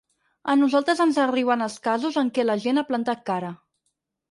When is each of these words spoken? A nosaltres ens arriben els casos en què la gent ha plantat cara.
A 0.53 0.53
nosaltres 0.61 1.01
ens 1.05 1.19
arriben 1.25 1.65
els 1.67 1.77
casos 1.85 2.19
en 2.23 2.33
què 2.39 2.47
la 2.49 2.59
gent 2.65 2.83
ha 2.85 2.87
plantat 2.91 3.25
cara. 3.31 3.55